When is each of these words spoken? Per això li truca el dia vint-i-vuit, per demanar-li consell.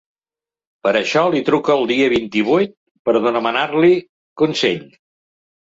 Per 0.87 0.93
això 0.99 1.23
li 1.35 1.41
truca 1.49 1.75
el 1.81 1.85
dia 1.93 2.07
vint-i-vuit, 2.15 2.73
per 3.11 3.15
demanar-li 3.31 3.93
consell. 4.45 4.85